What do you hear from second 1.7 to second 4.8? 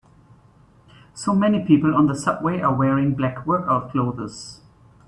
on the subway are wearing black workout clothes.